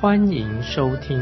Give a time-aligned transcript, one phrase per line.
[0.00, 1.18] 欢迎收听。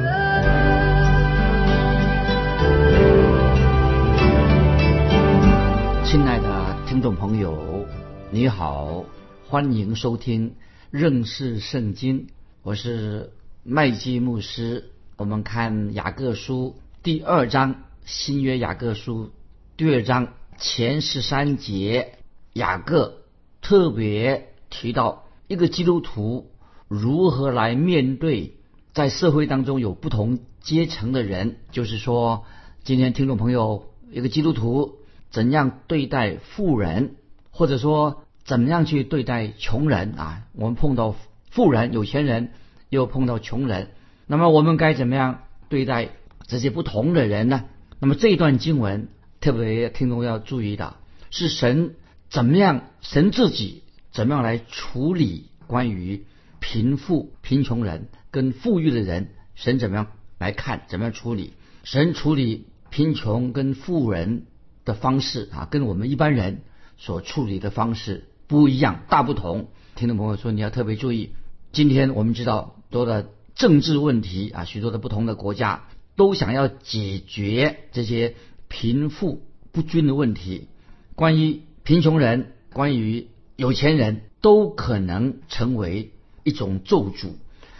[6.05, 7.84] 亲爱的听众朋友，
[8.30, 9.05] 你好，
[9.48, 10.55] 欢迎收听
[10.92, 12.28] 认识圣经，
[12.62, 13.33] 我是
[13.64, 14.92] 麦基牧师。
[15.16, 19.33] 我们看雅各书第二章，新约雅各书
[19.77, 20.28] 第二章。
[20.56, 22.19] 前十三节，
[22.52, 23.22] 雅各
[23.60, 26.52] 特别提到一个基督徒
[26.86, 28.55] 如何来面对
[28.92, 32.44] 在社会当中有不同阶层的人，就是说，
[32.84, 34.97] 今天听众朋友，一个基督徒
[35.30, 37.17] 怎样对待富人，
[37.50, 40.42] 或者说怎么样去对待穷人啊？
[40.53, 41.14] 我们碰到
[41.50, 42.53] 富人、有钱人，
[42.89, 43.91] 又碰到穷人，
[44.27, 46.11] 那么我们该怎么样对待
[46.47, 47.64] 这些不同的人呢？
[48.00, 49.08] 那么这一段经文。
[49.41, 50.97] 特别听众要注意的
[51.30, 51.95] 是，神
[52.28, 52.86] 怎么样？
[53.00, 56.27] 神自己怎么样来处理关于
[56.58, 58.08] 贫富、贫穷人
[58.39, 59.31] 跟富裕的人？
[59.56, 60.06] 神怎么样
[60.39, 60.83] 来看？
[60.89, 61.55] 怎么样处理？
[61.83, 64.47] 神处理贫穷跟富人
[64.84, 66.62] 的方式啊，跟我们一般人
[66.98, 69.70] 所处理的方式不一样，大不同。
[69.97, 71.30] 听众朋友说，你要特别注意。
[71.72, 78.36] 今天我们知道多的政治问题啊，许多的不同的国家都想要解决这些。
[78.70, 79.41] 贫富
[79.73, 80.69] 不均的问题，
[81.14, 86.12] 关于贫穷人，关于有钱人都可能成为
[86.45, 87.30] 一种咒诅。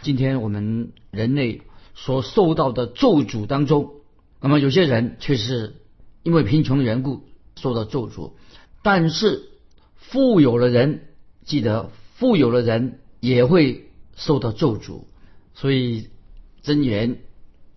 [0.01, 1.61] 今天我们人类
[1.93, 3.91] 所受到的咒诅当中，
[4.41, 5.75] 那么有些人却是
[6.23, 7.23] 因为贫穷的缘故
[7.55, 8.31] 受到咒诅，
[8.81, 9.49] 但是
[9.95, 11.07] 富有的人，
[11.45, 15.03] 记得富有的人也会受到咒诅。
[15.53, 16.09] 所以
[16.61, 17.17] 真言，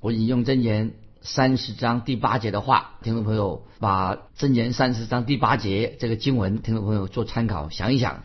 [0.00, 0.94] 我引用真言。
[1.25, 8.25] 三十章第八节的话，听众朋友把真言三十章第八节这个经文，听众朋友做参考，想一想。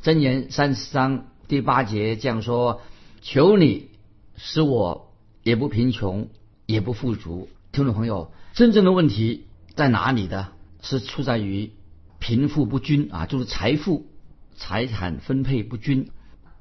[0.00, 2.80] 真言三十章第八节这样说
[3.20, 3.88] ：“求你
[4.36, 6.28] 使我也不贫穷，
[6.66, 10.52] 也不富足。”听众朋友，真正的问题在哪里的？
[10.82, 11.72] 是出在于
[12.18, 14.06] 贫富不均啊，就是财富、
[14.56, 16.10] 财产分配不均，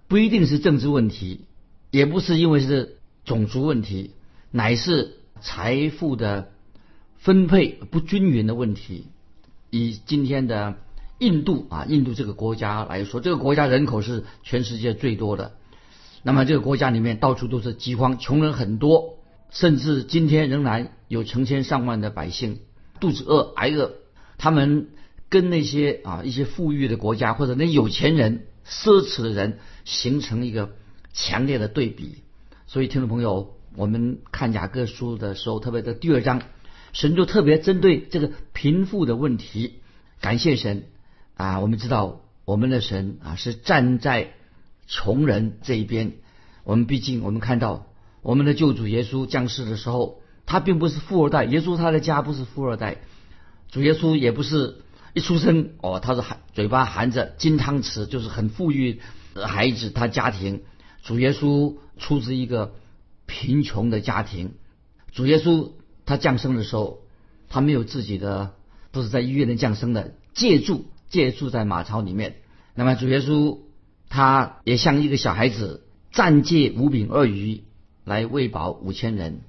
[0.07, 1.45] 不一定是政治问题，
[1.91, 4.11] 也不是因为是种族问题，
[4.51, 5.15] 乃是。
[5.41, 6.51] 财富的
[7.15, 9.07] 分配不均匀的问题，
[9.69, 10.75] 以今天的
[11.17, 15.53] 印度啊，印度这个国家来说，这个国家人口是全世界最多的。
[16.23, 19.19] 那么这个国家里面到处都是饥荒，穷人很多，
[19.49, 22.59] 甚至今天仍然有成千上万的百姓
[22.99, 23.93] 肚子饿挨饿。
[24.37, 24.89] 他们
[25.29, 30.71] 跟那些啊一些富裕的国家或者那有钱人、奢侈的人形成一个
[31.13, 32.23] 强烈的对比。
[32.67, 33.55] 所以听众朋友。
[33.75, 36.41] 我们看雅各书的时候，特别的第二章，
[36.91, 39.75] 神就特别针对这个贫富的问题，
[40.19, 40.85] 感谢神
[41.35, 41.59] 啊！
[41.59, 44.33] 我们知道我们的神啊是站在
[44.89, 46.15] 穷人这一边。
[46.65, 47.87] 我们毕竟我们看到
[48.21, 52.97] 我们的救主耶稣降世的时候，他并不是富二代，耶稣他的家不是富二代，
[53.69, 54.81] 主耶稣也不是
[55.13, 58.99] 一出生哦，他是含嘴巴含着金汤匙，就是很富裕
[59.33, 60.63] 的孩子，他家庭
[61.03, 62.73] 主耶稣出自一个。
[63.31, 64.55] 贫穷的家庭，
[65.11, 65.73] 主耶稣
[66.07, 67.01] 他降生的时候，
[67.47, 68.55] 他没有自己的，
[68.89, 72.37] 不是在医院里降生的，借住借住在马槽里面。
[72.73, 73.59] 那么主耶稣
[74.09, 77.63] 他也像一个小孩子，暂借五饼二鱼
[78.03, 79.41] 来喂饱五千人。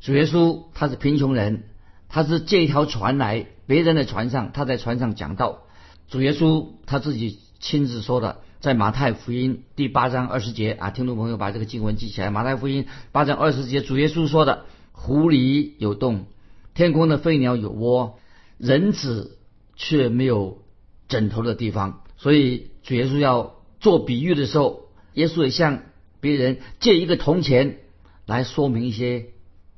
[0.00, 1.64] 主耶稣他是贫穷人，
[2.08, 5.62] 他是借一条船来别人的船上，他在船上讲道。
[6.08, 8.40] 主耶稣他自己亲自说的。
[8.60, 12.30] 在马太福音第八章二十节啊，听众朋友把这个经文记起来。
[12.30, 16.24] 马太福音八章二十节，主耶稣说的：“湖里有洞，
[16.72, 18.18] 天空的飞鸟有窝，
[18.56, 19.36] 人子
[19.76, 20.62] 却没有
[21.08, 25.82] 枕头的地方。”所以主耶稣要做比喻的时候，耶稣也向
[26.18, 27.80] 别人借一个铜钱
[28.24, 29.26] 来说明一些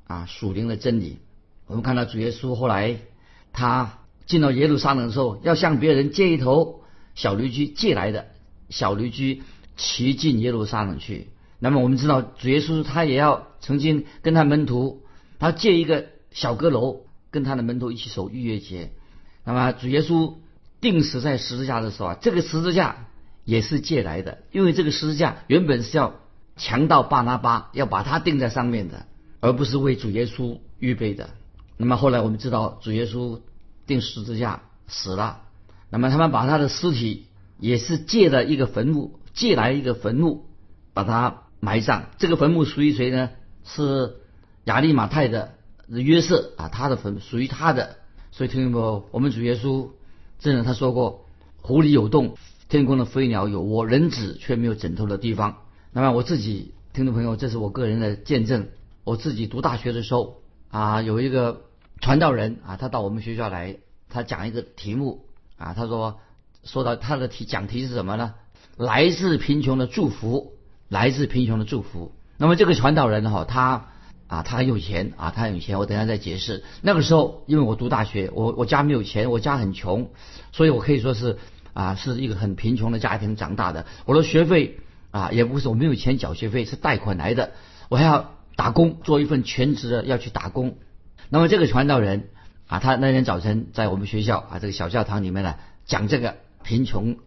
[0.07, 1.19] 啊属灵的真理。
[1.67, 2.99] 我们看到主耶稣后来
[3.53, 6.85] 他进到耶路撒冷的时候，要向别人借一头
[7.17, 8.29] 小驴驹借来的。
[8.71, 9.43] 小驴驹
[9.77, 11.27] 骑进耶路撒冷去。
[11.59, 15.03] 那么我们知道，主耶稣他也要曾经跟他门徒，
[15.41, 17.01] 他借一个小阁楼，
[17.33, 18.93] 跟他的门徒一起守逾越节。
[19.43, 20.35] 那么主耶稣
[20.81, 23.06] 钉死在十字架的时候啊，这个十字架
[23.47, 26.17] 也是借来的，因为这个十字架原本是要
[26.57, 29.07] 强盗巴拿巴要把它钉在上面的，
[29.41, 31.31] 而不是为主耶稣预备的。
[31.79, 33.41] 那么后来我们知道，主耶稣
[33.87, 35.43] 钉十字架死了，
[35.91, 37.27] 那么他们把他的尸体
[37.59, 40.47] 也是借了一个坟墓，借来一个坟墓
[40.93, 42.11] 把他埋葬。
[42.19, 43.31] 这个坟墓属于谁呢？
[43.65, 44.17] 是
[44.65, 45.55] 亚利马泰的
[45.89, 47.97] 约瑟啊，他的坟属于他的。
[48.33, 49.91] 所以听众朋友，我们主耶稣
[50.39, 51.27] 真的他说过
[51.63, 52.37] ：“湖里有洞，
[52.69, 55.59] 天空的飞鸟有窝，人子却没有枕头的地方。”
[55.93, 58.69] 那么我自己听众朋友，这是我个人的见证。
[59.05, 61.63] 我自己读大学的时候啊，有一个
[62.01, 63.77] 传道人啊，他到我们学校来，
[64.09, 65.27] 他讲一个题目
[65.57, 66.19] 啊，他说
[66.65, 68.35] 说到他的题讲题是什么呢？
[68.77, 70.55] 来自贫穷的祝福，
[70.89, 72.13] 来自贫穷的祝福。
[72.37, 73.91] 那么这个传道人哈，他
[74.27, 75.79] 啊，他很有钱啊，他很有钱。
[75.79, 76.65] 我等下再解释。
[76.83, 80.11] 那个时候，因为我读大学，我我家没有钱，我家很穷，
[80.53, 81.39] 所以我可以说是
[81.77, 83.85] 啊，是一个很贫穷的家庭长大的。
[84.07, 84.79] 我的学费
[85.11, 87.53] 啊，也不是我没有钱缴学费，是贷款来的。
[87.91, 90.79] 我还要打工，做一份全职的要去打工。
[91.29, 92.31] 那么这个传道人
[92.67, 97.19] 啊，他那天早晨在我们学校啊这个小教堂里面呢讲这个贫穷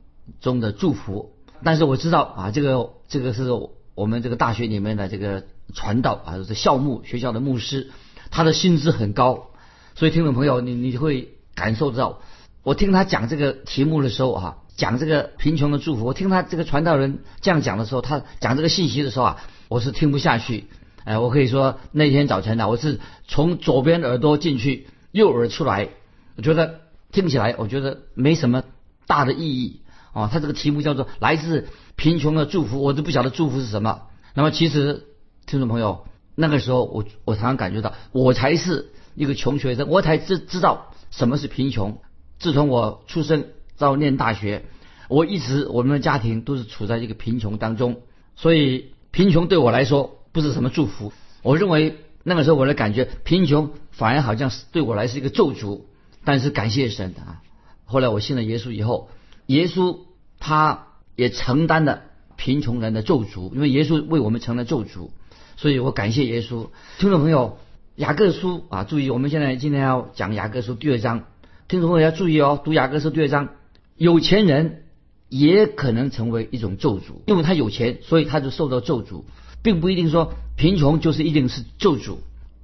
[0.42, 1.36] 中的祝福。
[1.63, 3.50] 但是我知道啊，这个这个是。
[3.95, 5.44] 我们这个大学里面的这个
[5.74, 7.92] 传道啊，是校牧学校的牧师，
[8.31, 9.50] 他的薪资很高，
[9.94, 12.22] 所以听众朋友，你你会感受到，
[12.63, 20.67] 我听他讲这个题目的时候啊，讲这个贫穷的祝福，我听他这个传道人这样讲的时候，他讲这个信息的时候啊，我是听不下去，
[21.06, 25.89] 哎，我可以说那天早晨呢，我是从左边耳朵进去，右耳出来，
[26.35, 28.63] 我觉得听起来我觉得没什么
[29.07, 29.81] 大的意义。
[30.11, 34.01] 哦，他这个题目叫做“来自贫穷的祝福”，我都不晓得祝福是什么。
[34.33, 35.06] 那么，其实
[35.45, 42.01] 听众朋友，那个时候我我常常感觉到，我才是一个穷学生，我才知知道什么是贫穷。
[42.39, 43.47] 自从我出生
[43.77, 44.63] 到念大学，
[45.09, 48.01] 我一直我们的家庭都是处在一个贫穷当中，
[48.36, 51.13] 所以贫穷对我来说不是什么祝福。
[51.44, 55.81] 我认为那个时候我的感觉，贫穷反而好像是对我来是一个咒诅。
[56.25, 57.41] 但是感谢神啊，
[57.86, 59.09] 后来我信了耶稣以后。
[59.47, 59.97] 耶稣
[60.38, 62.03] 他也承担了
[62.35, 65.09] 贫穷人的咒诅，因为耶稣为我们成了咒诅，
[65.57, 66.69] 所以我感谢耶稣。
[67.00, 67.57] 听众朋友，
[67.95, 71.24] 雅各书啊，注意，我们现在今天要讲雅各书第二章，
[71.69, 73.50] 听众朋友要注意哦，读雅各书第二章，
[73.95, 74.86] 有钱人
[75.27, 79.21] 也可能成为一种咒诅，因为他有钱，所以他就受到咒诅，
[79.62, 82.18] 并不一定说贫穷就是一定是咒诅。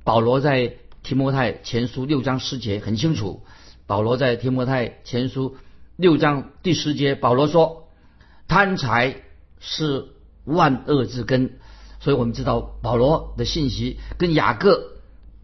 [0.03, 3.43] 保罗在提摩太前书六章十节很清楚，
[3.85, 5.55] 保罗在提摩太前书。
[5.97, 7.89] 六章第十节，保罗说
[8.49, 9.17] ：“贪财
[9.59, 10.07] 是
[10.45, 11.59] 万恶之根。”
[12.01, 14.93] 所以我们知道保罗的信息跟雅各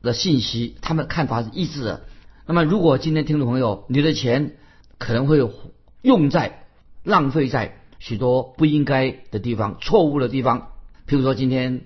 [0.01, 2.01] 的信息，他们看法是一致的。
[2.45, 4.55] 那么，如果今天听众朋友，你的钱
[4.97, 5.39] 可能会
[6.01, 6.65] 用在
[7.03, 10.71] 浪费在许多不应该的地方、错误的地方，
[11.07, 11.81] 譬如说今天，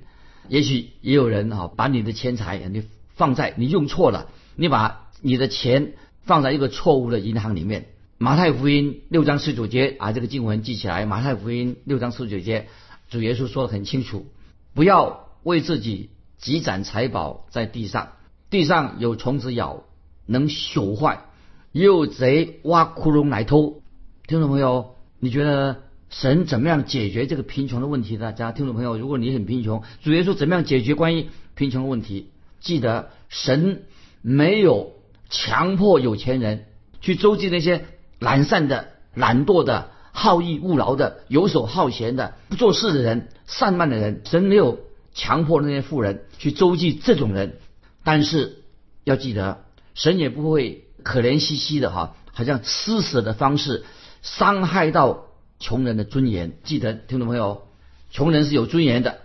[0.48, 2.84] 也许也有人啊，把你的钱财你
[3.16, 5.94] 放在你用错了，你把你的钱
[6.24, 7.88] 放在一个错误的银行里面。
[8.18, 11.06] 马太福音六章十九节啊，这个经文记起来。
[11.06, 12.68] 马太福音六章十九节，
[13.10, 14.26] 主耶稣说的很清楚：
[14.74, 18.14] 不要为自己积攒财宝在地上，
[18.50, 19.84] 地上有虫子咬，
[20.26, 21.26] 能朽坏；
[21.72, 23.82] 又贼挖窟窿来偷。
[24.28, 28.34] 听众朋友，你觉得神怎么样解决这个贫穷的问题呢？
[28.34, 32.30] 家听众朋友，如果你很贫穷，主耶稣怎么样解决关于贫穷的问题？
[32.60, 33.84] 记得神
[34.22, 34.94] 没有
[35.30, 36.66] 强迫有钱人
[37.02, 37.86] 去周济那些。
[38.18, 44.80] 懒散的、懒惰的、好逸恶劳的、游手好闲的、不做事的人、散漫的人，神没有
[45.14, 47.58] 强迫那些富人去周济这种人。
[48.06, 48.64] 但是
[49.04, 49.65] 要记得，
[49.96, 53.84] 神也不会可怜兮兮的哈，好像施舍的方式
[54.22, 55.26] 伤害到
[55.60, 56.60] 穷人的尊严。
[56.64, 57.68] 记得听众朋友，
[58.12, 59.22] 穷人是有尊严的，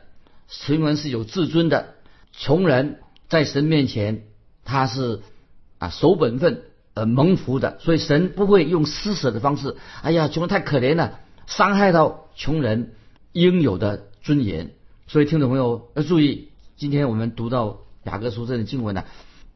[0.48, 1.96] 穷人是有自尊的，
[2.32, 4.24] 穷人在神面前
[4.64, 5.20] 他是
[5.76, 6.62] 啊守本分。
[6.92, 9.76] 呃，蒙福的，所以神不会用施舍的方式。
[10.02, 12.94] 哎呀，穷人太可怜了，伤害到穷人
[13.32, 14.72] 应有的尊严。
[15.06, 19.04] 所以听众朋友要注意，今天我们读到雅各书这的经文呢，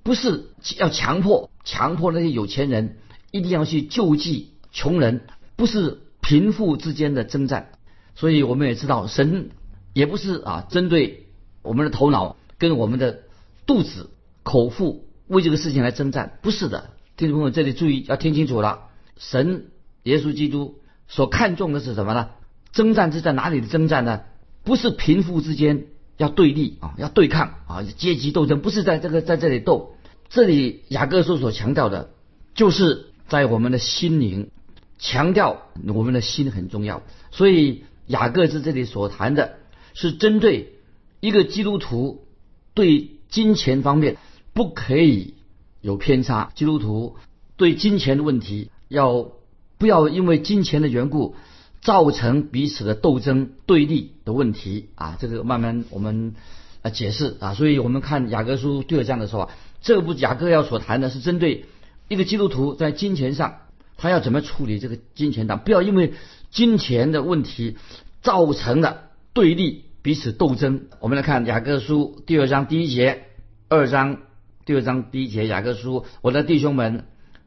[0.04, 2.98] 不是要强迫强迫那些有钱人
[3.32, 5.22] 一定要去救济穷人，
[5.56, 7.70] 不是贫富之间的征战。
[8.14, 9.50] 所以我们也知道，神
[9.92, 11.26] 也不是啊针对
[11.62, 13.22] 我们的头脑跟我们的
[13.66, 14.10] 肚子
[14.42, 16.90] 口腹为这个事情来征战，不是的。
[17.16, 18.88] 听众朋友，这里注意要听清楚了。
[19.16, 19.68] 神
[20.02, 22.28] 耶稣基督所看重的是什么呢？
[22.72, 24.20] 征战是在哪里的征战呢？
[24.64, 25.86] 不是贫富之间
[26.18, 29.93] 要对立啊，要对抗啊，阶级斗争不是在这个在这里斗。
[30.28, 32.10] 这里雅各书所强调的，
[32.54, 34.50] 就是在我们的心灵，
[34.98, 37.02] 强调我们的心很重要。
[37.30, 39.58] 所以雅各在这里所谈的，
[39.94, 40.74] 是针对
[41.20, 42.26] 一个基督徒
[42.74, 44.16] 对金钱方面
[44.52, 45.34] 不可以
[45.80, 46.52] 有偏差。
[46.54, 47.16] 基督徒
[47.56, 49.32] 对金钱的问题要
[49.78, 51.34] 不要因为金钱的缘故
[51.80, 55.16] 造成彼此的斗争对立的问题啊？
[55.20, 56.34] 这个慢慢我们
[56.82, 57.54] 啊解释啊。
[57.54, 59.50] 所以我们看雅各书第二章的时候，
[59.84, 61.66] 这部雅各要所谈的是针对
[62.08, 63.58] 一个基督徒在金钱上
[63.96, 66.14] 他要怎么处理这个金钱的，不要因为
[66.50, 67.76] 金钱的问题
[68.20, 69.84] 造成了对立。
[70.04, 70.88] 彼此斗争。
[71.00, 73.22] 我们来看雅各书第二章第一节，
[73.70, 74.18] 二章
[74.66, 77.06] 第二章第一节，雅各书，我的弟兄们，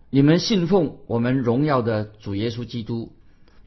[0.10, 3.14] 你们信奉我们荣耀的主耶稣基督，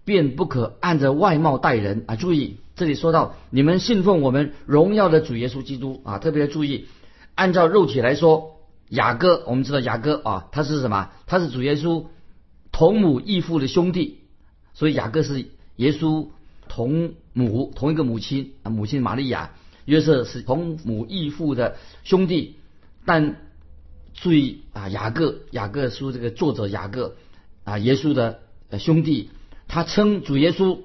[0.04, 2.16] 便不可按着外貌待人啊！
[2.16, 6.86] 注意，这里说到你们信奉我们荣耀的主耶稣基督啊，特别注意，
[7.36, 8.56] 按照肉体来说，
[8.90, 11.10] 雅各，我们知道雅各啊，他是什么？
[11.26, 12.04] 他是主耶稣
[12.70, 14.20] 同母异父的兄弟，
[14.74, 16.28] 所以雅各是耶稣。
[16.72, 19.50] 同母同一个母亲啊，母亲玛利亚，
[19.86, 22.54] 约瑟是同母异父的兄弟，
[23.04, 23.38] 但
[24.14, 27.16] 注意啊，雅各雅各书这个作者雅各
[27.64, 28.38] 啊，耶稣的
[28.78, 29.30] 兄弟，
[29.66, 30.78] 他称主耶稣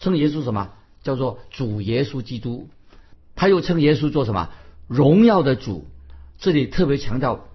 [0.00, 0.70] 称耶稣什么？
[1.02, 2.70] 叫做主耶稣基督，
[3.34, 4.48] 他又称耶稣做什么？
[4.86, 5.84] 荣耀的主。
[6.38, 7.46] 这里特别强调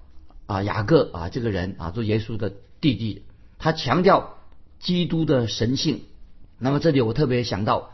[0.46, 3.24] 啊，雅各啊这个人啊，做耶稣的弟弟，
[3.58, 4.36] 他强调
[4.80, 6.02] 基督的神性。
[6.60, 7.92] 那么这里我特别想到，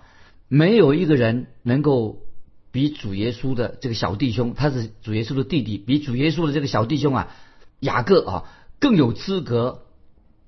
[0.48, 2.24] 没有一个人能够
[2.72, 7.36] 比主耶稣的这个小弟兄，他是主耶稣的弟弟，比主耶稣的这个小弟兄啊，
[7.80, 8.44] 雅各啊
[8.80, 9.84] 更有资格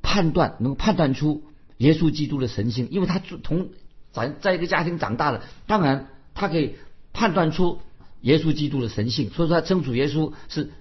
[0.01, 1.43] 判断，能够判断出
[1.77, 3.69] 耶稣基督的神性，因为他同
[4.11, 6.75] 咱在一个家庭长大的，当然他可以
[7.13, 7.79] 判断出
[8.21, 10.71] 耶稣基督的神性，所以说他称主耶稣是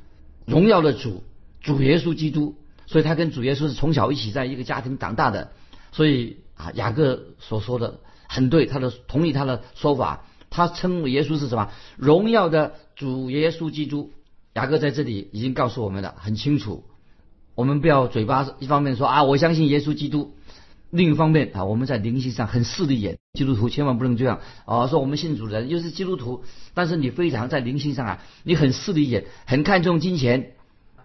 [0.47, 1.25] 荣耀的主，
[1.61, 2.57] 主耶稣基督，
[2.87, 5.53] 所以他跟主耶稣是从小一起在一个家庭长大的，
[5.93, 6.39] 所以。
[6.61, 11.71] 啊，雅各所说的很对，他的同意他的说法，他称耶稣是什么？
[11.97, 14.13] 荣耀的主耶稣基督。
[14.53, 16.85] 雅各在这里已经告诉我们了，很清楚。
[17.55, 20.35] 我们不要嘴巴一方面说啊，我相信耶稣基督，
[20.91, 23.19] 另一方面啊，我们在灵性上很势利眼。
[23.35, 26.43] 基督徒千万不能这样啊，说我们信主的人又是基督徒，
[26.75, 30.53] 但是你非常在灵性上啊，你很势利眼，很看重金钱。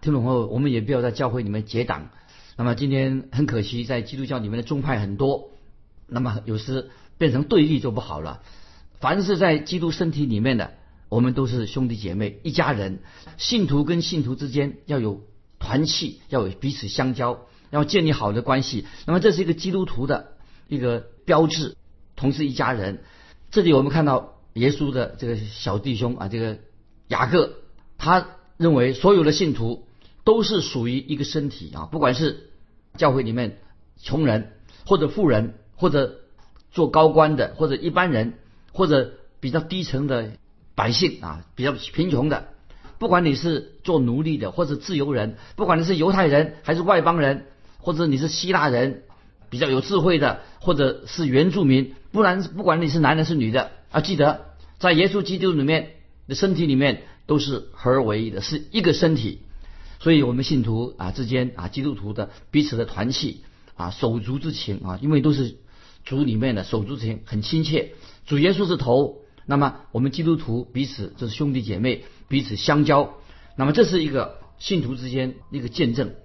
[0.01, 2.09] 听懂后，我们也不要在教会里面结党。
[2.57, 5.49] 那么今天很可惜，在基督教里面的宗派很多，
[6.07, 8.41] 那么有时变成对立就不好了。
[8.99, 10.73] 凡是在基督身体里面的，
[11.09, 12.99] 我们都是兄弟姐妹一家人。
[13.37, 15.21] 信徒跟信徒之间要有
[15.59, 18.85] 团契，要有彼此相交，要建立好的关系。
[19.05, 20.33] 那么这是一个基督徒的
[20.67, 21.75] 一个标志，
[22.15, 23.03] 同是一家人。
[23.51, 26.57] 这里我们看到耶稣的这个小弟兄啊，这个
[27.07, 27.53] 雅各，
[27.97, 29.85] 他认为所有的信徒。
[30.25, 32.49] 都是属于一个身体啊，不管是
[32.97, 33.59] 教会里面
[34.01, 34.53] 穷人，
[34.83, 36.15] 或者富人，或者
[36.71, 38.33] 做高官的，或者一般人，
[38.73, 40.31] 或者比较低层的
[40.73, 42.47] 百姓啊，比较贫穷的，
[42.97, 47.45] 不管你是做奴隶的，或者自由人，不管你是犹太人还是外邦人，
[47.85, 49.03] 或者你是希腊人，
[49.51, 55.91] 比较有智慧的，或者是原住民，不然不管你是男的是女的啊，记得在耶稣基督里面
[56.27, 59.41] 的身体里面都是合而为一的，是一个身体。
[59.99, 63.41] 所以，我们信徒啊之间啊，基督徒的彼此的团契
[63.75, 65.57] 啊，手足之情啊，因为都是
[66.03, 67.91] 主里面的手足情，很亲切。
[68.25, 73.13] 主耶稣是头，那么我们基督徒彼此就是兄弟姐妹，彼此相交。
[73.55, 76.15] 那么这是一个信徒之间一个见证。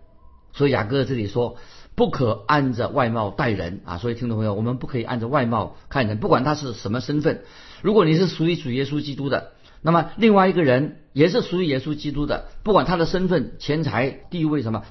[0.53, 1.57] 所以雅各这里说，
[1.95, 3.99] 不可按着外貌待人啊。
[3.99, 7.43] 所以听众朋友，我们不可以按着外貌看人，不管他是什么身份。
[7.83, 9.53] 如果你是属于主耶稣基督的。
[9.83, 14.85] 那么另外一个人也是属于耶稣基督的，不管他的身份、钱财、地位什么，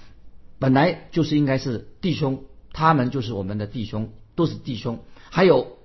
[0.57, 5.03] 本来就是应该是弟兄，他们就是我们的弟兄，都是弟兄。
[5.29, 5.77] 还有，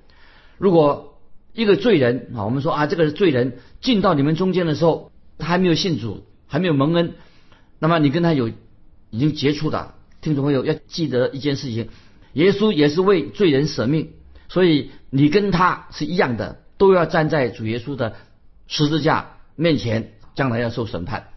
[0.56, 1.18] 如果
[1.52, 7.12] 一个罪人啊，我们说啊，这个是罪人进到你们中间的时候，他还没有信主，还没有蒙恩，
[7.78, 8.50] 那么你跟他有
[9.14, 11.88] 已经结束的听众朋友要记得一件事情：
[12.32, 14.10] 耶稣也是为罪人舍命，
[14.48, 18.16] 所以你跟他是一样的，都要站在主耶稣的。
[18.66, 21.28] 十字架面前，将来要受审判。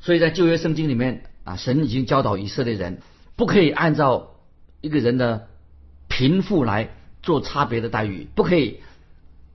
[0.00, 3.00] 所以在旧约圣经里面啊，神已经教导以色列人，
[3.36, 4.34] 不可以按照
[4.80, 5.46] 一个人的
[6.08, 6.90] 贫富来
[7.22, 8.80] 做差别的待遇，不可以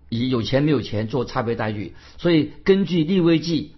[0.07, 1.93] 以有钱没有钱做差别待遇。
[2.17, 3.75] 所以根据利未记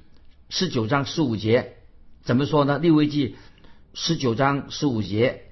[0.48, 1.74] 十九章十五节，
[2.22, 2.78] 怎么说呢？
[2.78, 3.36] 利未记
[3.94, 5.44] 十九章十五节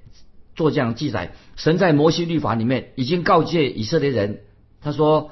[0.56, 4.42] 做这样记载：神在摩西律法里面已经告诫以色列人，
[4.82, 5.32] 他说。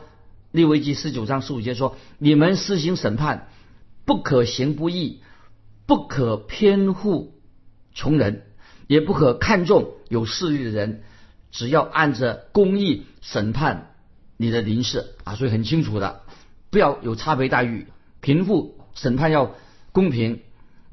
[0.51, 3.50] 利未记十九章十五节说：“你们施行审判，
[4.05, 5.19] 不可行不义，
[5.85, 7.33] 不可偏护
[7.93, 8.43] 穷人，
[8.88, 11.03] 也不可看重有势力的人，
[11.51, 13.95] 只要按着公义审判
[14.38, 15.35] 你的邻舍啊！
[15.35, 16.21] 所以很清楚的，
[16.69, 17.88] 不要有差别待遇，
[18.21, 19.55] 贫富审判要
[19.91, 20.39] 公平。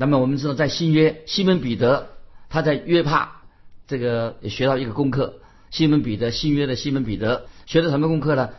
[0.03, 2.09] 那么我们知道，在新约，西门彼得
[2.49, 3.43] 他在约帕
[3.87, 5.39] 这个也学到一个功课。
[5.71, 8.51] 西门彼得，新约的西门彼得学的什么功课呢？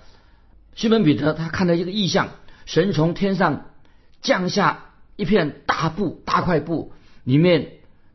[0.73, 2.29] 西门彼得他看到一个异象，
[2.65, 3.65] 神从天上
[4.21, 6.93] 降下一片大布，大块布，
[7.25, 7.71] 里面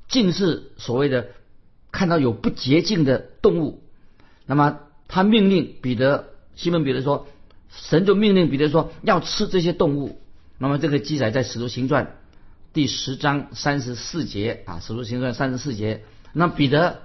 [0.09, 1.27] 尽是所谓的
[1.93, 3.83] 看到有不洁净的动物。
[4.47, 7.29] 那么他命令彼得，西门彼得说，
[7.69, 10.19] 神就命令彼得说要吃这些动物。
[10.57, 12.17] 那么这个记载在使徒行传
[12.79, 16.05] 第十章三十四节啊，使徒行传三十四节。
[16.33, 17.03] 那彼得。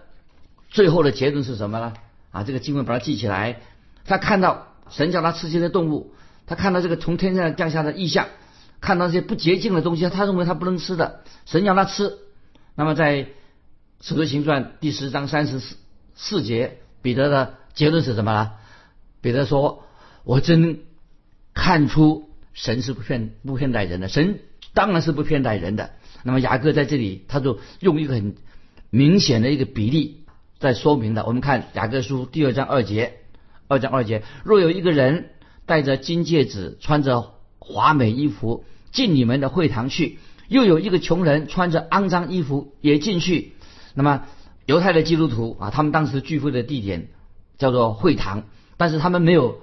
[0.69, 1.93] 最后的结论是什么呢？
[2.29, 3.59] 啊，这个经文把它记起来。
[4.05, 6.13] 他看到神叫他吃这些动物，
[6.45, 8.27] 他看到这个从天上降下的异象，
[8.81, 12.19] 看到这些不洁净的东西，他认为他不能吃的，神叫他吃。
[12.75, 13.29] 那么在
[13.99, 15.75] 使徒行传第十章三十四
[16.13, 18.51] 四节，彼得的结论是什么呢？
[19.21, 19.83] 彼得说
[20.23, 20.81] ：“我真
[21.55, 24.37] 看出神是不骗不骗待人的，神
[24.73, 25.91] 当然是不骗待人的。”
[26.23, 28.35] 那么雅各在这里，他就用一个很
[28.89, 30.19] 明显的一个比例。
[30.59, 33.15] 在说明的，我们看雅各书第二章二节，
[33.67, 35.31] 二章二节，若有一个人
[35.65, 38.63] 戴着金戒指，穿着华美衣服
[38.93, 43.51] 进你们的会堂去，又有一个穷人穿着肮脏衣服也进去，
[43.93, 44.23] 那么
[44.65, 47.09] 犹太的基督徒啊，他们当时聚会的地点
[47.57, 48.43] 叫做会堂，
[48.77, 49.59] 但是他们没有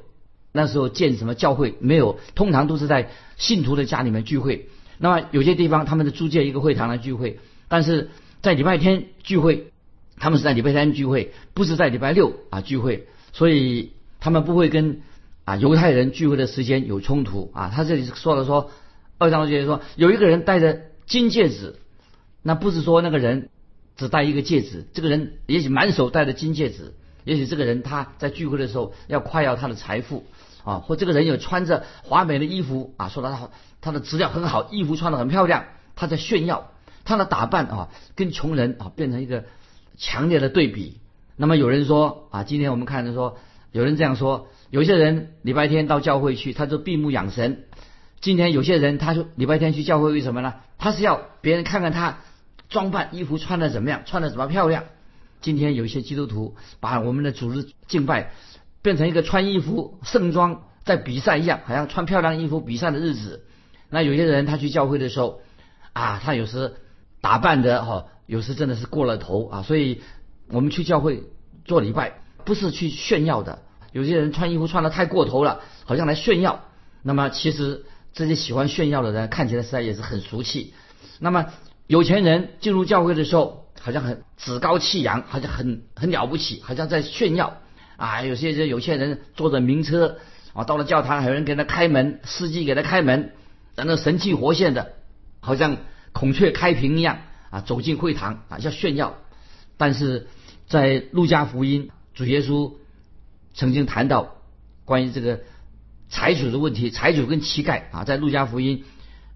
[0.52, 4.68] 那时候建什么教会，没有，通常都是在信徒的家里面聚会。
[5.00, 8.10] 那么有些地方他们是租借一个会堂来聚会，但是
[8.42, 9.72] 在礼拜天聚会。
[10.22, 15.00] 他们是在礼拜三聚会，不是在礼拜六啊聚会，所以他们不会跟
[15.46, 17.72] 啊犹太人聚会的时间有冲突啊。
[17.74, 18.70] 他这里说了说，
[19.16, 21.76] 二章节说有一个人戴着金戒指，
[22.42, 23.48] 那不是说那个人
[23.96, 26.92] 只戴一个戒指，这个人也许满手戴着金戒指，
[27.24, 30.26] 也许这个人他在聚会的时候要夸耀他的财富
[30.64, 35.64] 啊，或这个人有穿着华美的衣服啊，说他他的质量很好，衣服穿的很漂亮，
[35.96, 36.70] 他在炫耀
[37.04, 39.44] 他的打扮啊，跟穷人啊变成一个。
[40.02, 40.98] 强烈的对比。
[41.36, 43.36] 那么有人说啊，今天我们看的说，
[43.70, 47.64] 有人这样说：有些人礼拜天到教会去，他就闭目养神。
[48.22, 50.54] 今天有些人，他说礼拜天去教会为什么呢？
[50.78, 52.20] 他是要别人看看他
[52.70, 54.84] 装扮衣服穿的怎么样，穿的怎么漂亮。
[55.42, 58.32] 今天有一些基督徒把我们的主日敬拜
[58.82, 63.44] 变成一个穿衣服盛装在比赛一样，好像穿漂亮衣服比赛的日子。
[63.88, 65.40] 那有些人他去教会的时候
[65.92, 66.76] 啊，他有时
[67.20, 68.06] 打扮的哈。
[68.26, 70.02] 有时真的是过了头啊，所以
[70.50, 71.24] 我们去教会
[71.64, 73.58] 做礼拜不是去炫耀的。
[73.90, 76.64] 有些人穿衣服穿的太过头了，好像来炫耀。
[77.02, 80.74] 那么其实这些喜欢炫耀的人看起来实在也是很俗气。
[81.18, 81.46] 那么
[81.88, 87.56] 有钱人进入教会的时候，好像很趾高气扬，好像很很了不起，好像在炫耀
[88.00, 88.22] 啊。
[88.22, 90.18] 有些人有钱人坐着名车
[90.54, 93.32] 啊，到了教堂还有人给他开门，司机给他开门，
[93.76, 94.94] 然后神气活现的，
[95.40, 95.76] 好像
[96.12, 97.18] 孔雀开屏一样。
[97.50, 99.16] 啊，走进会堂啊，要炫耀。
[99.76, 100.28] 但是
[100.68, 102.74] 在路加福音，主耶稣
[103.54, 104.36] 曾经谈到
[104.84, 105.40] 关于这个
[106.08, 108.84] 财主的问题，财主跟乞丐啊，在路加福音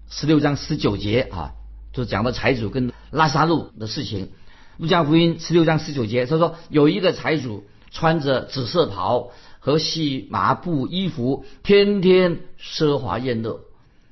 [0.09, 1.51] 十六章十九节啊，
[1.91, 4.31] 就讲到财主跟拉萨路的事情。
[4.77, 13.61] 路加福音十六章十九节，他说有一个财主穿着紫色袍和细麻布衣服，天天奢华宴乐。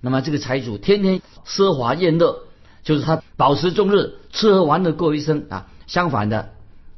[0.02, 2.48] 那么这个财主天天奢华宴乐。
[2.84, 5.68] 就是他保持终日吃喝玩乐过一生啊。
[5.88, 6.50] 相反的，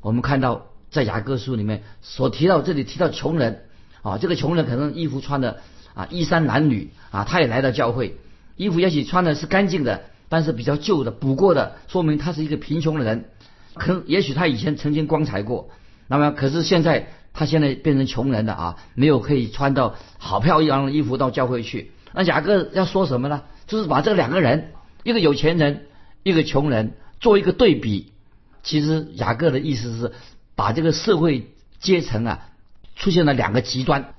[0.01, 3.65] 我们看到在雅各书里面所提到，这里提到穷人
[4.01, 5.61] 啊，这个穷人可能衣服穿的
[5.93, 8.17] 啊衣衫褴褛啊，他也来到教会，
[8.55, 13.29] 衣服也许穿的是干净的，但是比较旧的补过的，说明他是一个贫穷的人。
[13.75, 15.69] 可能也许他以前曾经光彩过，
[16.07, 21.91] 那么可是现在他现在变成穷人了啊，没有可以穿到好漂亮的衣服到教会去。
[22.13, 23.43] 那雅各要说什么呢？
[23.67, 24.71] 就是把这两个人。
[25.03, 25.85] 一个有钱人，
[26.23, 28.11] 一个穷人，做一个对比。
[28.63, 30.13] 其实雅各的意思是
[30.55, 32.47] 把这个社会阶层啊
[32.95, 34.15] 出现了两个极端，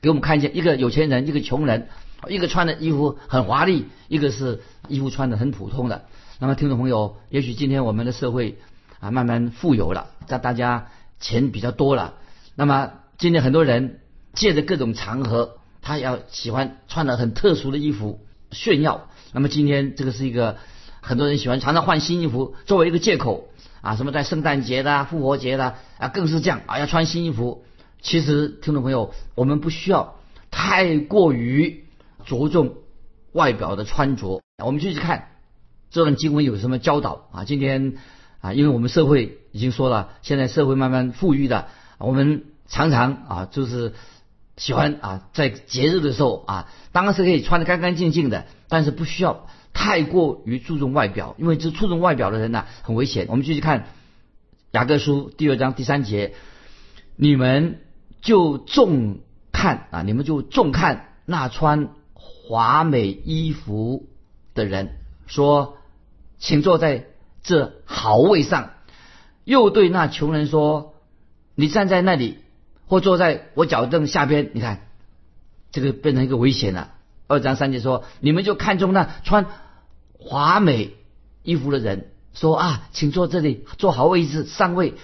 [0.00, 1.88] 给我们看见一个有钱人，一个穷人，
[2.28, 6.06] 一个穿的衣服很华丽，一个是衣服穿的很普通的。
[6.38, 8.56] 那么听众朋友，也许今天我们的社会
[8.98, 10.86] 啊慢慢富有了，在大家
[11.20, 12.14] 钱比较多了，
[12.56, 14.00] 那么今天很多人
[14.32, 19.08] 借着各种场合，他要喜欢穿的很特殊的衣服炫耀。
[19.32, 20.56] 那么今天这个是一个
[21.00, 23.48] 很多人喜欢常常换新衣服作为一个借口
[23.80, 27.64] 啊，什么在圣诞节的、复活节的啊，更是这样啊，要穿新衣服。
[28.02, 30.16] 其实听众朋友，我们不需要
[30.50, 31.84] 太过于
[32.24, 32.76] 着重
[33.32, 34.40] 外表的穿着。
[34.64, 35.28] 我们继续看
[35.90, 37.44] 这段经文有什么教导啊？
[37.44, 37.94] 今天
[38.40, 43.94] 啊，因为我们社会已经说了，现在社会慢慢富裕的，我们常常啊就是
[44.56, 48.46] 喜欢啊在节日的时候啊，当然是可以穿的干干净净的。
[48.68, 53.26] 但是不需要太过于注重外表，因为这注重外表的人呢、很危险。
[53.28, 53.88] 我们继续看
[54.70, 56.34] 雅各书第二章第三节，
[57.16, 57.80] 你们
[58.22, 59.18] 就重
[59.50, 64.06] 看啊，你们就重看那穿华美衣服
[64.54, 65.78] 的人，说，
[66.38, 67.06] 请坐在
[67.42, 68.70] 这好位上。
[69.44, 70.94] 又对那穷人说，
[71.54, 72.38] 你站在那里，
[72.86, 74.50] 或坐在我脚凳下边。
[74.54, 74.88] 你看，
[75.72, 76.92] 这个变成一个危险了。
[77.26, 79.46] 二章三节说，你们就看中那穿
[80.18, 80.94] 华美
[81.42, 84.94] 衣服的人，说啊，请坐这里，坐好位置上位。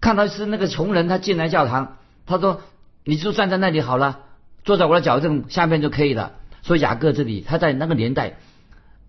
[0.00, 2.62] 看到是那个穷人，他进来教堂，他说
[3.04, 4.20] 你就站在那里好了，
[4.64, 6.34] 坐在我的脚凳下面就可以了。
[6.62, 8.38] 所以雅各这里他在那个年代，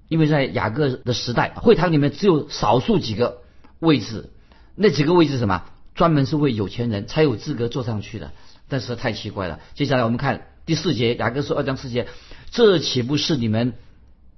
[0.08, 3.42] 因为在雅各的时代，会堂里面只有少数几个
[3.80, 4.32] 位置，
[4.82, 5.66] 那几个位置什么？
[5.94, 8.32] 专门是为有钱人才有资格坐上去的。
[8.70, 9.60] 但是太奇怪了。
[9.74, 12.08] 接下来我们看第四节，雅各书二章四节，
[12.50, 13.74] 这岂不是你们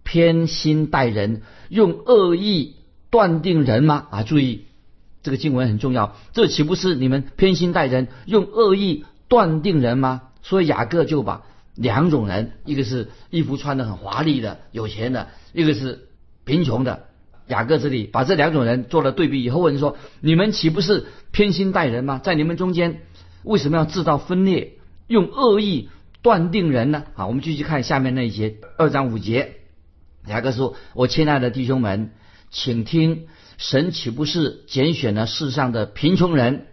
[0.02, 2.78] 偏心待人，用恶意
[3.12, 4.08] 断定人吗？
[4.10, 4.66] 啊，注意
[5.22, 10.24] 这个经文很重要，这岂不是你们偏心待人，用恶意断定人吗？
[10.42, 11.44] 所以雅各就把
[11.76, 16.08] 两种人，一个是衣服穿的很华丽的有钱的，一个是
[16.46, 17.11] 贫穷的。
[17.52, 22.22] 雅各这里把这两种人做了对比以后，问说：你们岂不是偏心待人吗？
[22.24, 23.02] 在你们中间
[23.44, 25.90] 为什么要制造分裂，用恶意
[26.22, 27.04] 断定人呢？
[27.16, 29.58] 啊，我们继续看下面那一节二章五节。
[30.28, 32.12] 雅各说：“我亲爱的弟兄们，
[32.52, 36.68] 请听，神岂不是拣选了世上的贫穷人，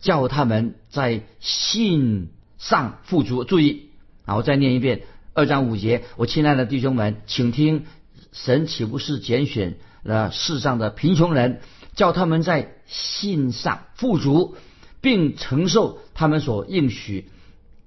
[0.00, 3.44] 叫他们在信上富足？
[3.44, 3.90] 注意
[4.24, 5.02] 啊，我再念一遍
[5.34, 6.04] 二章五节。
[6.16, 7.84] 我亲爱的弟兄们，请听，
[8.32, 11.60] 神岂不是拣选了世上的贫穷人，
[11.94, 14.56] 叫他们在信上富足，
[15.00, 17.30] 并承受他们所应许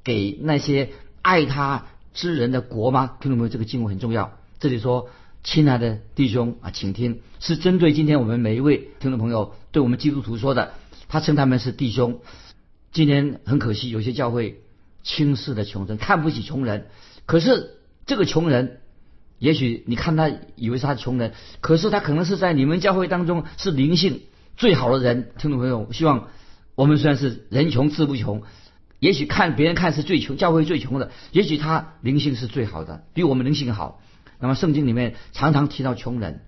[0.04, 3.18] 给那些爱他之人的国吗？
[3.20, 3.50] 听懂没有？
[3.50, 4.38] 这个经文很重要。
[4.60, 5.10] 这里说，
[5.44, 10.74] 亲爱的弟兄啊，请听，是针对今天我们每一位听众朋友对我们基督徒说的。
[11.08, 12.20] 他称他们是弟兄。
[12.92, 14.62] 今天很可惜，有些教会
[15.04, 16.88] 轻视的穷人，看不起穷人。
[17.26, 18.80] 可是这个穷人，
[19.40, 24.22] 也许你看他以为是他穷人，可是他可能是在你们教会当中是灵性
[24.56, 25.32] 最好的人。
[25.38, 26.30] 听众朋友，希望
[26.76, 28.44] 我们虽然是人穷志不穷，
[29.00, 34.02] 也许看别人看是最穷，教会最穷的，也许他灵性是最好的，比我们灵性好。
[34.40, 36.42] 那么圣经里面常常提到穷人，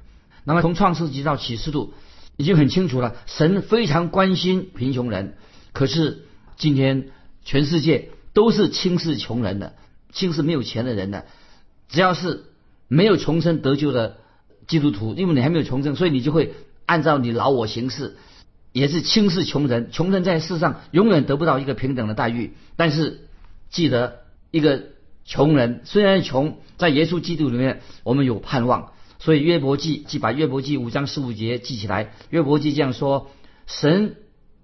[0.43, 1.93] 那么从创世纪到启示录，
[2.35, 5.35] 已经很清楚了，神非常关心贫穷人。
[5.73, 6.25] 可是
[6.57, 7.09] 今天
[7.43, 9.75] 全世界都是轻视穷人的，
[10.11, 11.25] 轻视没有钱的人的。
[11.89, 12.43] 只要是
[12.87, 14.17] 没有重生得救的
[14.67, 16.53] 基督徒，因为你还没有重生，所以你就会
[16.85, 18.17] 按照你老我行事，
[18.71, 19.91] 也是轻视穷人。
[19.91, 22.53] 穷人在世上永远得不到一个平等的待遇。
[22.75, 23.27] 但是
[23.69, 24.19] 记得
[24.51, 24.95] 一个。
[25.29, 28.93] 穷人虽然穷，在耶稣基督里面，我们有盼望。
[29.19, 32.13] 所以约伯记记把约伯记五章十五节记起来。
[32.29, 33.29] 约伯记这样说：
[33.65, 34.15] 神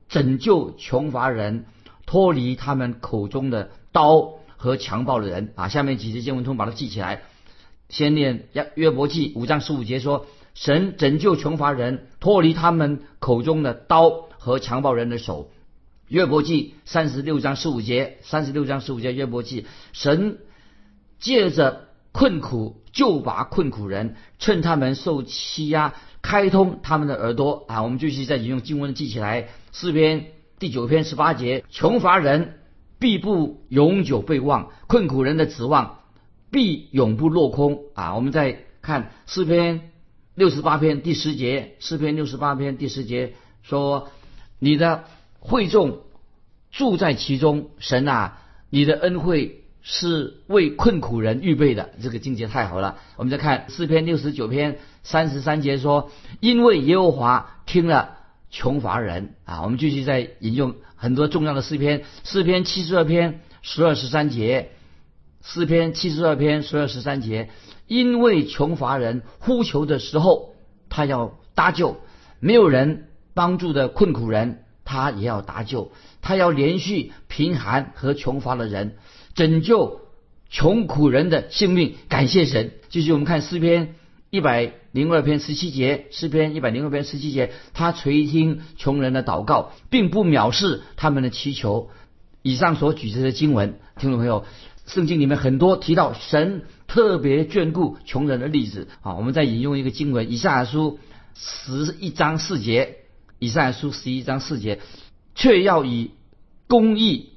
[0.07, 1.65] 拯救穷乏人，
[2.05, 5.51] 脱离他们口中的刀和强暴的人。
[5.55, 7.23] 啊，下面几节经文通把它记起来。
[7.93, 10.25] 先念约约伯记五章十五节说：
[10.55, 15.51] 神拯救穷乏人，脱离他们口中的刀和强暴人的手。
[16.07, 20.39] 约伯记三十六章十五节，三十六章十五节约伯记，神。
[21.19, 27.83] 借着困苦救拔困苦人，趁他们受欺压，开通他们的耳朵啊！
[27.83, 30.25] 我们继续再引用经文记起来，四篇
[30.57, 32.55] 第九篇十八节：穷乏人
[32.99, 35.99] 必不永久被忘，困苦人的指望
[36.53, 38.15] 必永不落空啊！
[38.15, 39.91] 我们再看诗篇
[40.35, 44.07] 六十八篇第十节，诗篇六十八篇第十节说：
[44.59, 45.03] 你的
[45.39, 46.03] 会众
[46.71, 48.37] 住在其中，神啊，
[48.69, 49.59] 你的恩惠。
[49.85, 52.99] 是为困苦人预备的，这个境界太好了。
[53.17, 58.17] 我们再看四篇六十九篇三十三节说：“因为耶和华听了
[58.49, 64.69] 穷乏人啊。”我们继续再引用很多重要的诗篇，诗篇七十二篇十二十三节，
[65.43, 67.49] 诗篇七十二篇十二十三节，
[67.85, 70.55] 因为穷乏人呼求的时候，
[70.89, 71.97] 他要搭救；
[72.39, 75.91] 没有人帮助的困苦人，他也要搭救。
[76.21, 78.95] 他要连续贫寒和穷乏的人。
[79.35, 79.99] 拯救
[80.49, 82.71] 穷苦人的性命，感谢神。
[82.87, 83.95] 继续我们看诗篇
[84.29, 91.89] 一百零二篇十七节，诗篇一百零二篇十七节，他垂听穷人的祷告，并不藐视他们的祈求。
[92.41, 94.45] 以上所举这些经文，听众朋友，
[94.85, 99.15] 圣经里面很多提到神特别眷顾穷人的例子啊。
[99.15, 100.99] 我们再引用一个经文，以赛亚书
[101.35, 102.97] 十一章四节，
[103.39, 104.79] 以赛亚书十一章四节，
[105.35, 106.11] 却要以
[106.67, 107.29] 公义。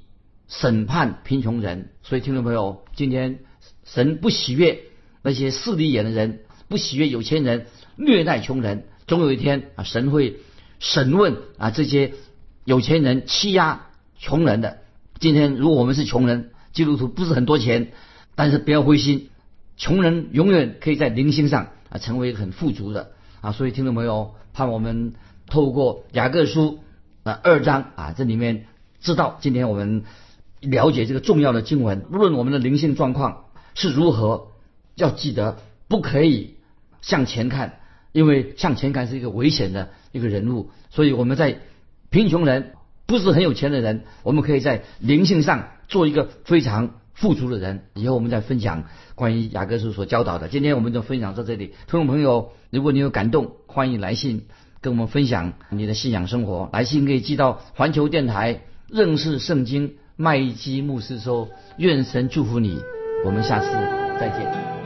[0.49, 3.39] 审判贫穷人，所以听众朋友，今天
[3.83, 4.79] 神不喜悦
[5.21, 7.65] 那些势利眼的人，不喜悦有钱人
[7.97, 8.85] 虐待穷人。
[9.07, 10.37] 总有一天啊，神会
[10.79, 12.13] 审问啊这些
[12.63, 14.77] 有钱人欺压穷人的。
[15.19, 17.91] 今天如果我们是穷人，基督徒不是很多钱，
[18.35, 19.29] 但是不要灰心，
[19.77, 23.51] 穷人永远可以在灵性上啊成为很富足的啊。
[23.51, 25.15] 所以听众朋友，盼我们
[25.47, 26.77] 透过雅各书
[27.23, 28.67] 啊二章啊这里面
[29.01, 30.03] 知道，今天我们
[30.61, 34.49] 了解这个重要的经文，无论我们的灵性状况是如何，
[34.93, 36.57] 要记得不可以
[37.01, 37.79] 向前看，
[38.11, 40.69] 因为向前看是一个危险的一个人物。
[40.91, 41.57] 所以我们在
[42.11, 42.73] 贫穷人。
[43.09, 47.85] 不是很有钱的人，我们可以在灵性上做一个非常富足的人。
[47.93, 48.83] 以后我们再分享
[49.15, 50.47] 关于雅各书所教导的。
[50.47, 51.67] 今天我们就分享到这里。
[51.67, 54.45] 听众朋友，如果你有感动，欢迎来信
[54.81, 56.69] 跟我们分享你的信仰生活。
[56.73, 62.79] 来信可以寄到环球电台认识圣经麦基牧师说，愿神祝福你。
[63.25, 63.67] 我们下次
[64.19, 64.76] 再见。